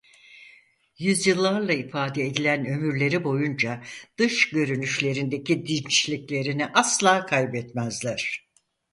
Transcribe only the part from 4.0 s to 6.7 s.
dış görünüşlerindeki dinçliklerini